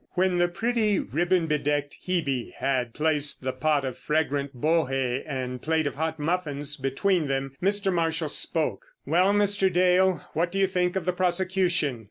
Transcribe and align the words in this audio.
When 0.13 0.37
the 0.37 0.47
pretty, 0.47 0.97
ribbon 0.97 1.45
bedecked 1.45 1.95
Hebe 2.07 2.53
had 2.53 2.91
placed 2.95 3.43
the 3.43 3.51
pot 3.53 3.85
of 3.85 3.99
fragrant 3.99 4.59
bohé 4.59 5.21
and 5.27 5.61
plate 5.61 5.85
of 5.85 5.93
hot 5.93 6.17
muffins 6.17 6.75
between 6.75 7.27
them, 7.27 7.55
Mr. 7.61 7.93
Marshall 7.93 8.29
spoke: 8.29 8.83
"Well, 9.05 9.31
Mr. 9.31 9.71
Dale, 9.71 10.27
what 10.33 10.51
do 10.51 10.57
you 10.57 10.65
think 10.65 10.95
of 10.95 11.05
the 11.05 11.13
prosecution?" 11.13 11.99